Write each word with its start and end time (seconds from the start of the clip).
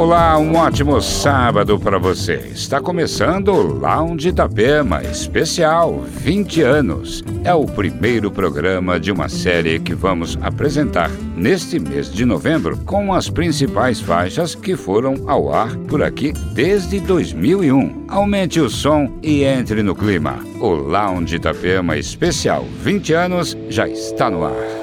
Olá, 0.00 0.38
um 0.38 0.56
ótimo 0.56 0.98
sábado 1.02 1.78
para 1.78 1.98
você. 1.98 2.36
Está 2.54 2.80
começando 2.80 3.48
o 3.48 3.60
Lounge 3.60 4.30
Itapema 4.30 5.02
Especial 5.02 6.00
20 6.08 6.62
anos. 6.62 7.22
É 7.44 7.52
o 7.52 7.66
primeiro 7.66 8.30
programa 8.30 8.98
de 8.98 9.12
uma 9.12 9.28
série 9.28 9.78
que 9.78 9.94
vamos 9.94 10.38
apresentar 10.40 11.10
neste 11.36 11.78
mês 11.78 12.10
de 12.10 12.24
novembro 12.24 12.78
com 12.86 13.12
as 13.12 13.28
principais 13.28 14.00
faixas 14.00 14.54
que 14.54 14.74
foram 14.74 15.28
ao 15.28 15.52
ar 15.52 15.76
por 15.86 16.02
aqui 16.02 16.32
desde 16.54 16.98
2001. 17.00 18.06
Aumente 18.08 18.58
o 18.58 18.70
som 18.70 19.18
e 19.22 19.44
entre 19.44 19.82
no 19.82 19.94
clima. 19.94 20.38
O 20.60 20.70
Lounge 20.70 21.36
Itapema 21.36 21.98
Especial 21.98 22.64
20 22.82 23.12
anos 23.12 23.54
já 23.68 23.86
está 23.86 24.30
no 24.30 24.46
ar. 24.46 24.79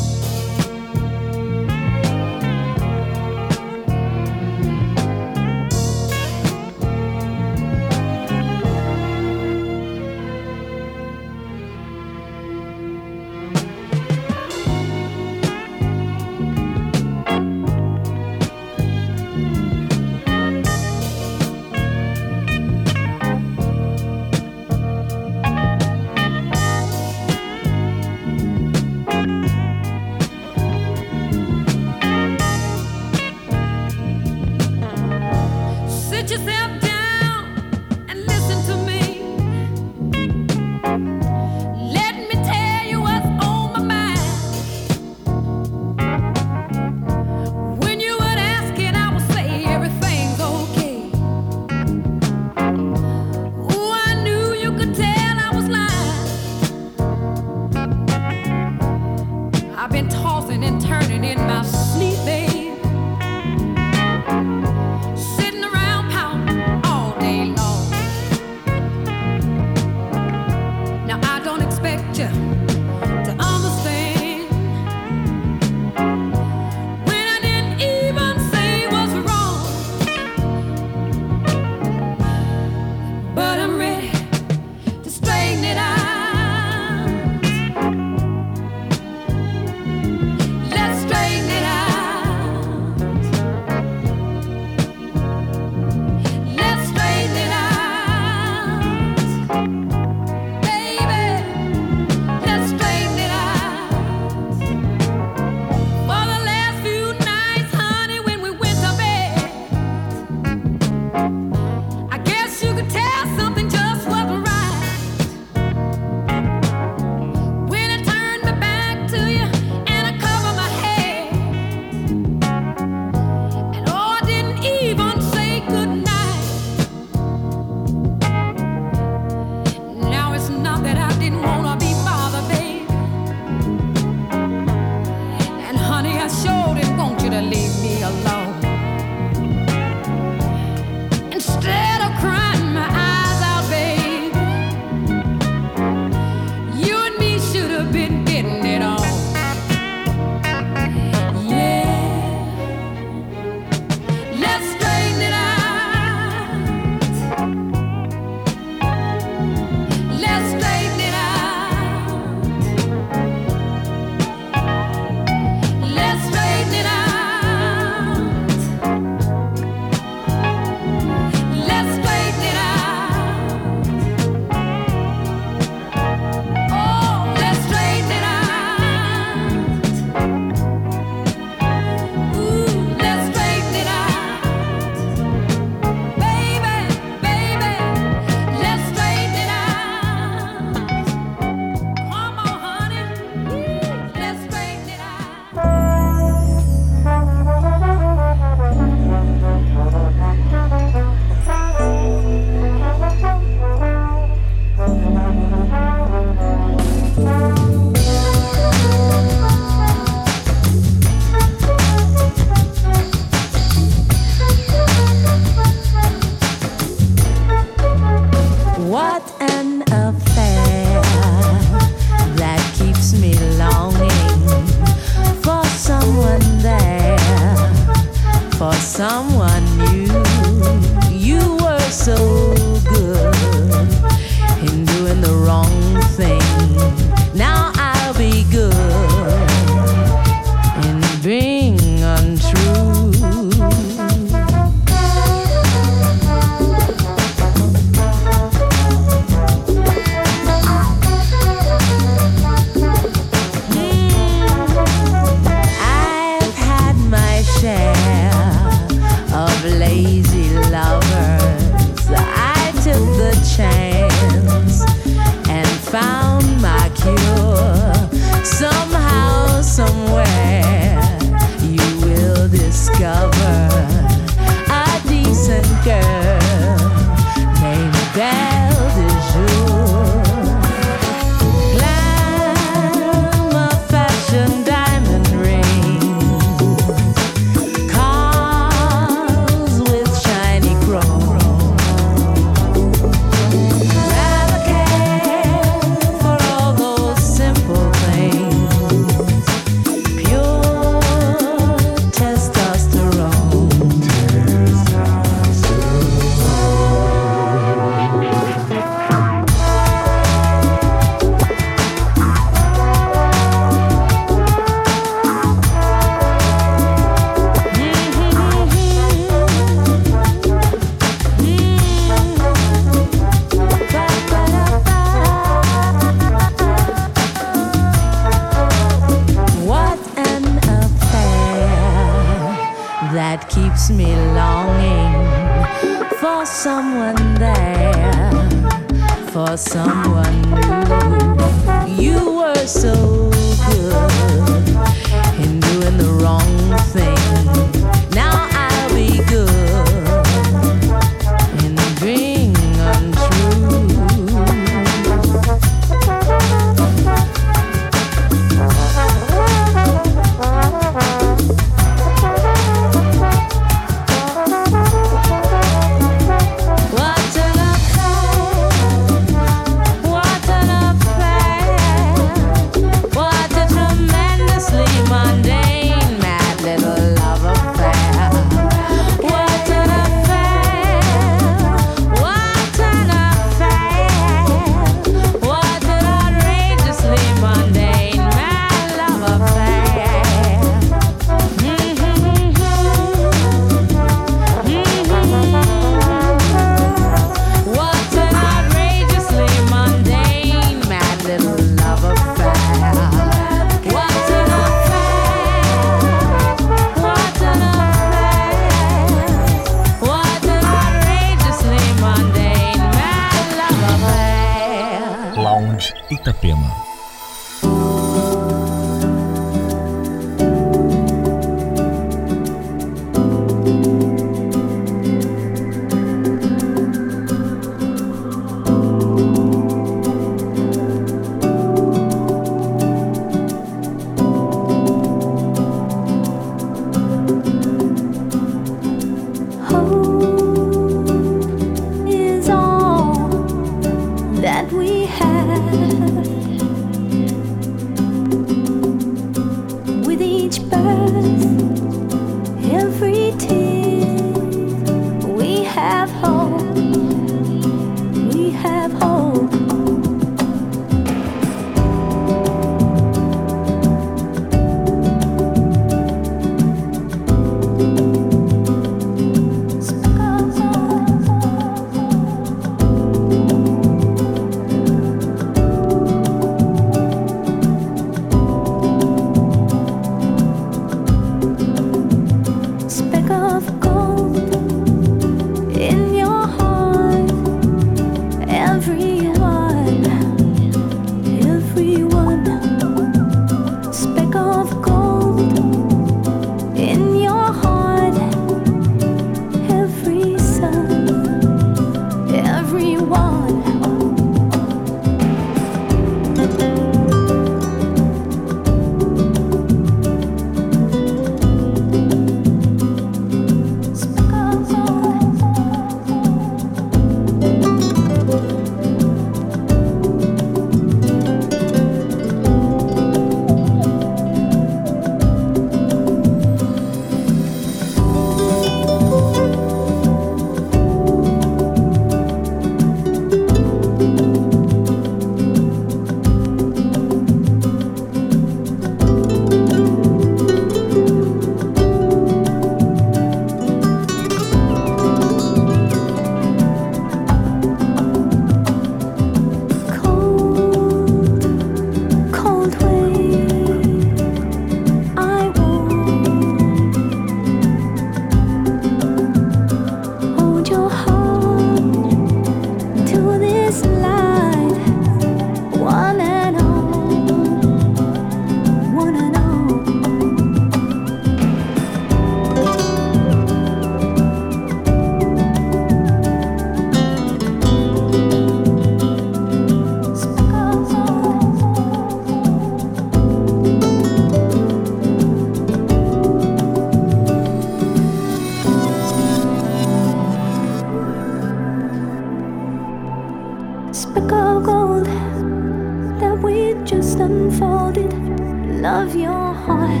Your 599.16 599.52
heart, 599.52 600.00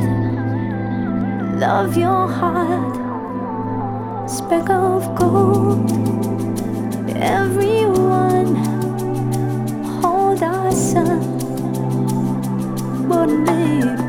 love 1.58 1.96
your 1.96 2.28
heart, 2.28 2.94
speck 4.30 4.70
of 4.70 5.12
gold. 5.16 5.90
Everyone 7.16 8.54
hold 10.00 10.40
our 10.40 10.70
son, 10.70 11.20
but 13.08 13.26
me. 13.26 14.05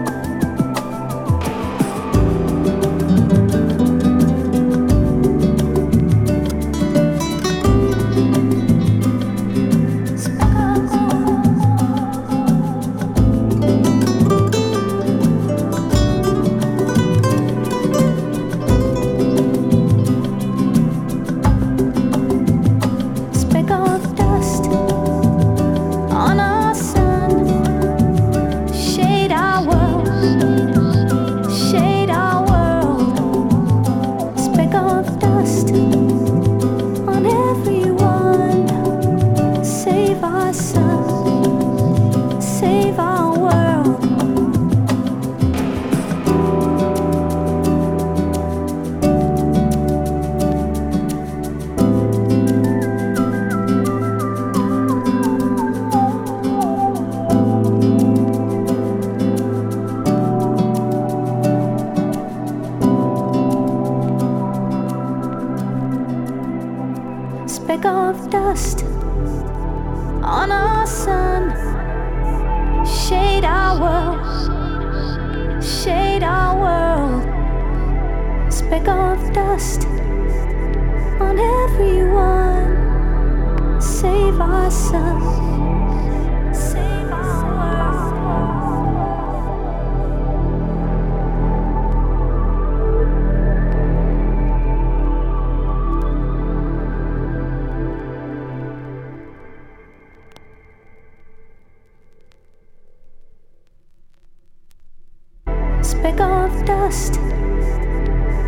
speck 106.07 106.21
of 106.21 106.65
dust 106.65 107.19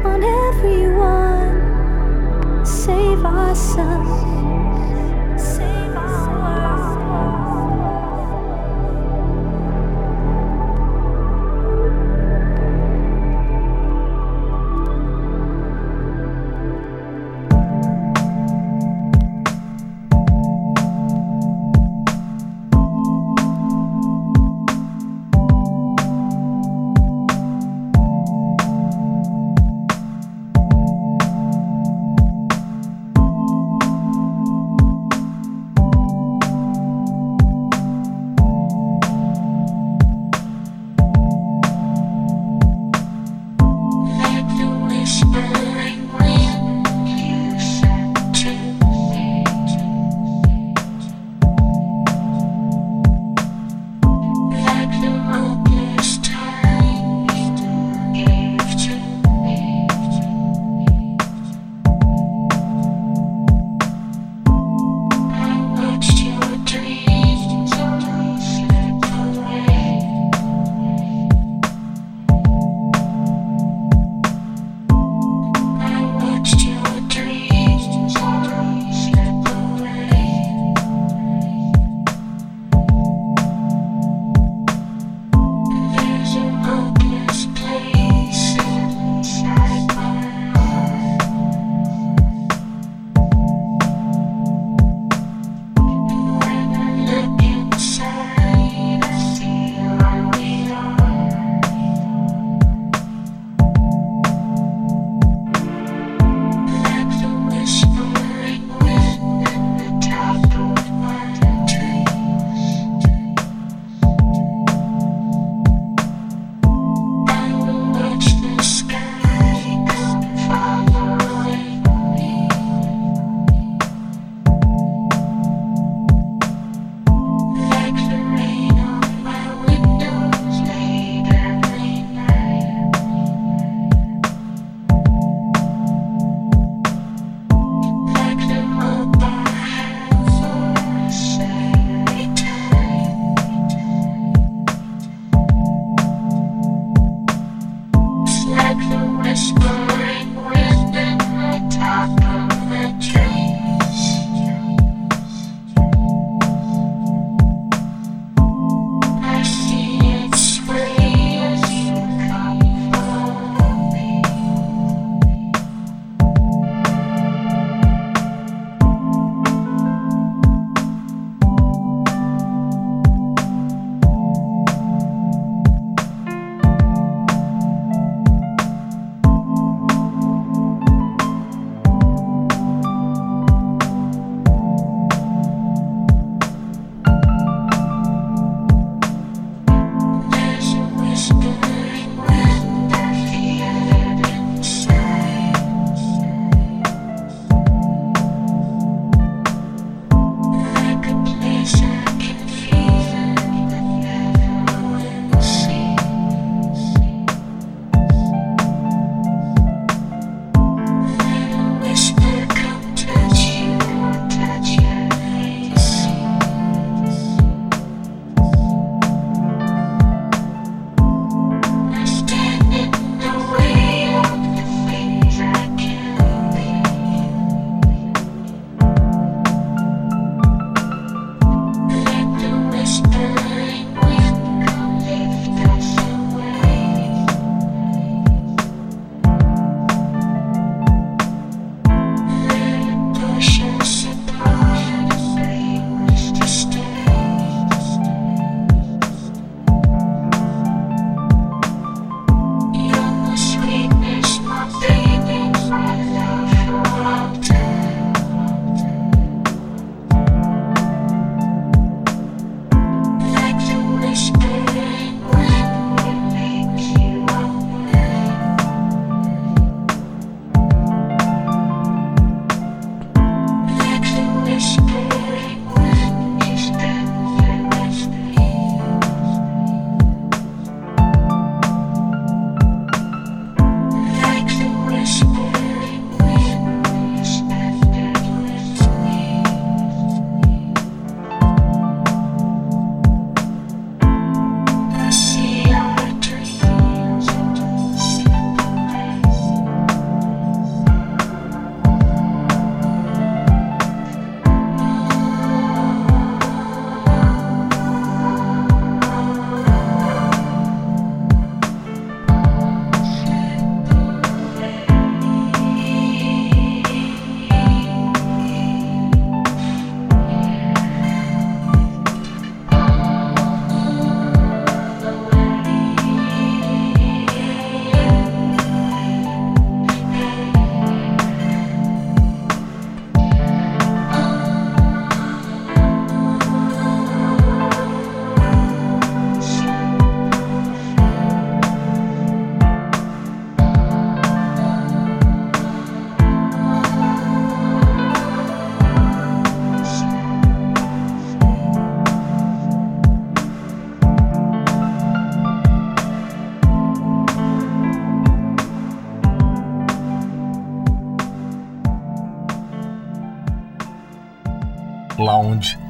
on 0.06 0.24
everyone 0.24 1.56
save 2.65 3.26
ourselves. 3.26 4.59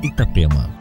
Itapema. 0.01 0.78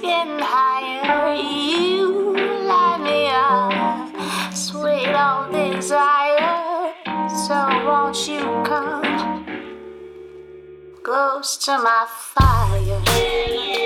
getting 0.00 0.38
higher. 0.38 1.34
You 1.34 2.34
light 2.66 3.00
me 3.02 3.28
up, 3.28 4.54
sweet 4.54 5.14
old 5.14 5.52
desire. 5.52 6.94
So 7.28 7.54
won't 7.86 8.28
you 8.28 8.40
come 8.64 9.46
close 11.02 11.56
to 11.58 11.78
my 11.78 12.06
fire? 12.08 13.77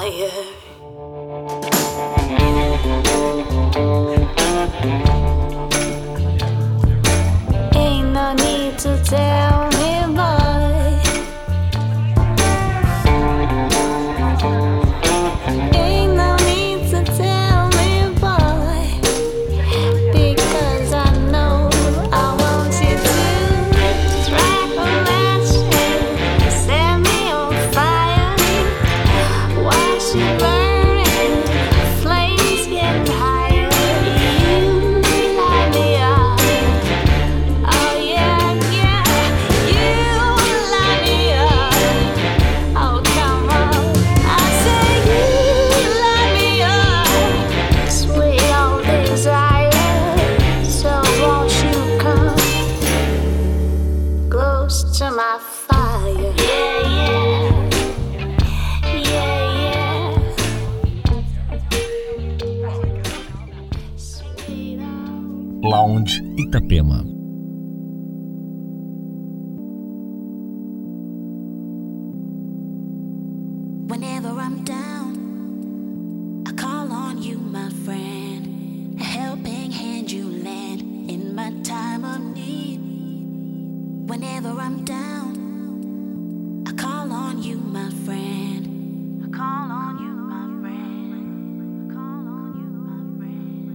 fire. 0.00 0.30
Ain't 7.74 8.12
no 8.12 8.34
need 8.34 8.78
to 8.78 9.02
tell. 9.04 9.59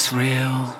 It's 0.00 0.12
real. 0.12 0.76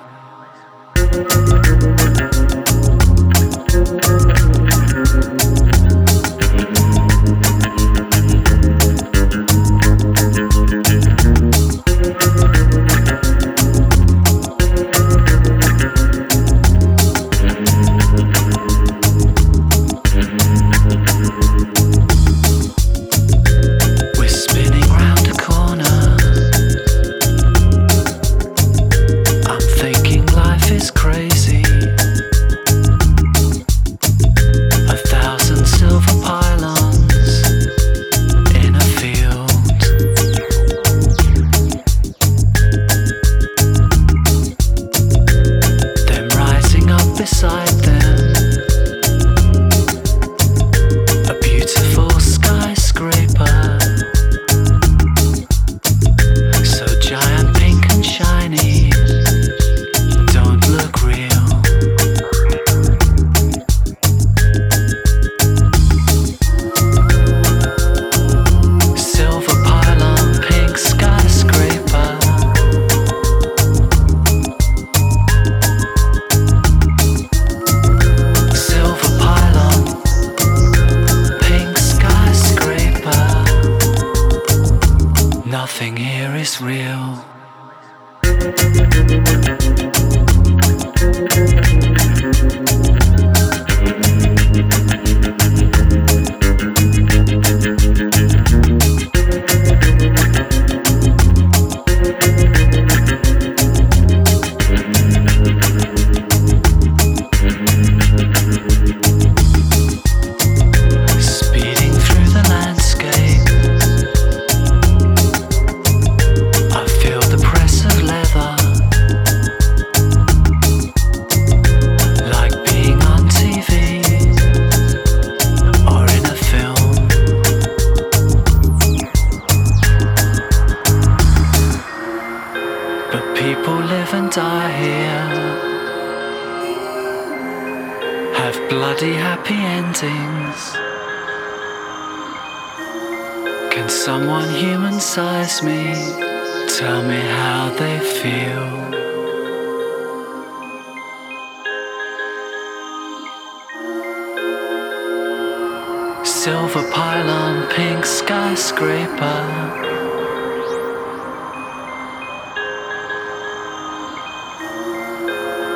skyscraper. 158.59 159.39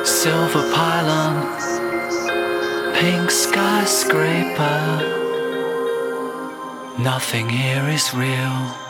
Silver 0.04 0.70
pylon, 0.74 1.34
pink 2.94 3.30
skyscraper. 3.30 4.84
Nothing 6.98 7.48
here 7.48 7.88
is 7.88 8.12
real. 8.12 8.83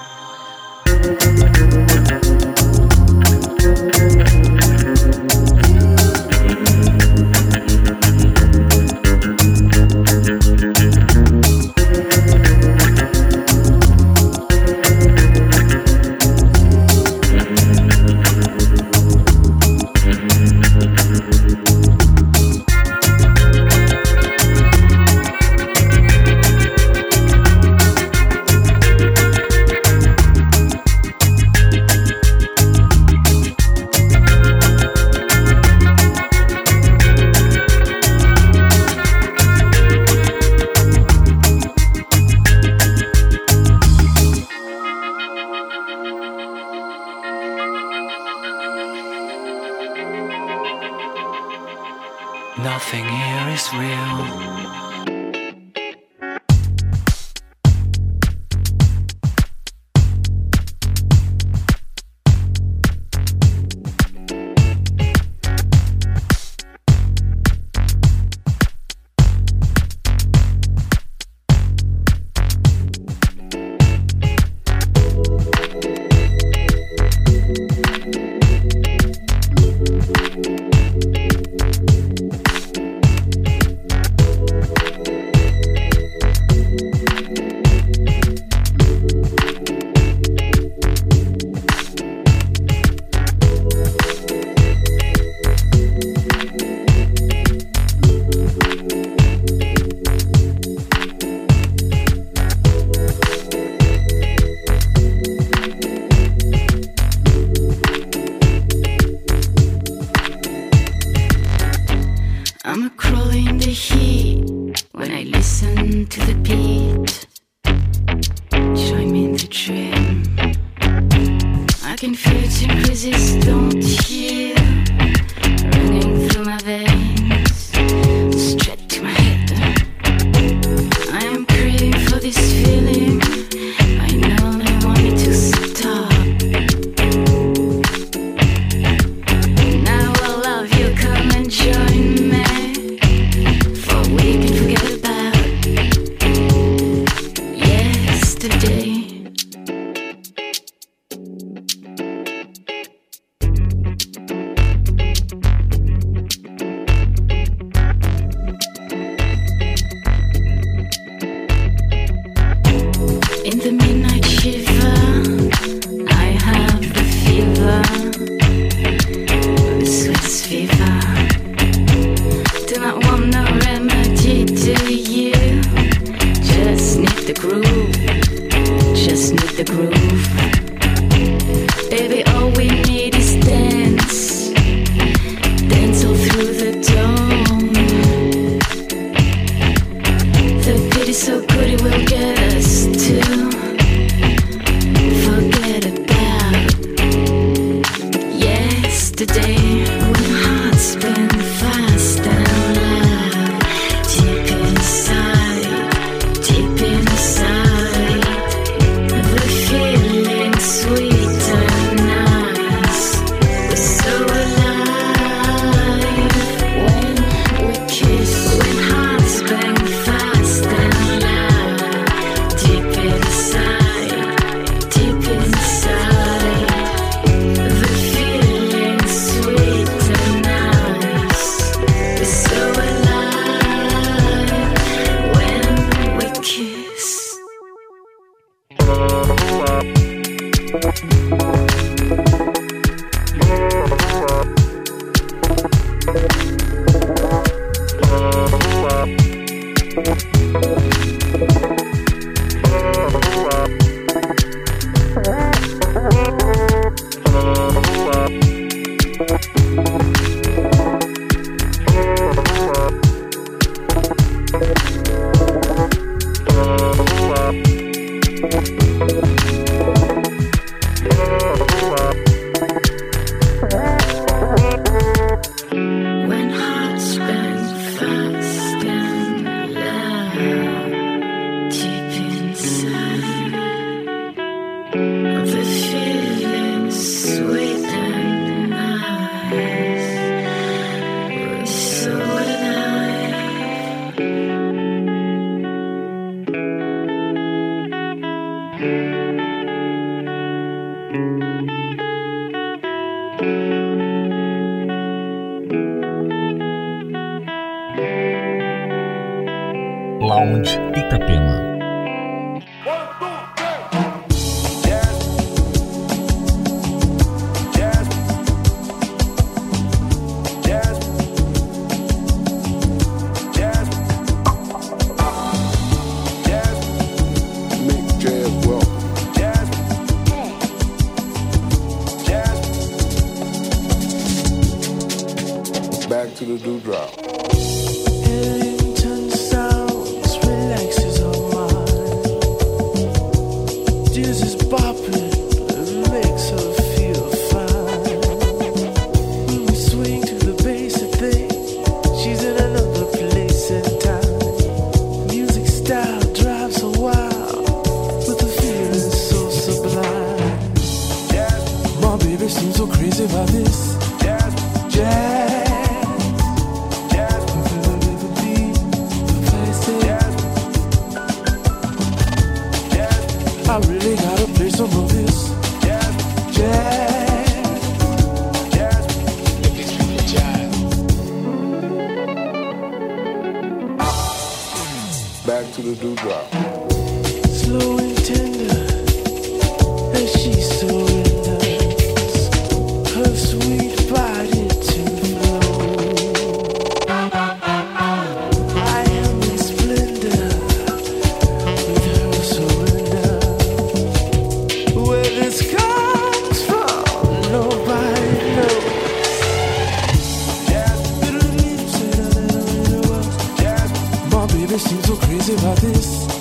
Baby 414.74 414.82
seems 414.82 415.06
so 415.06 415.14
crazy 415.14 415.54
about 415.54 415.76
this 415.76 416.33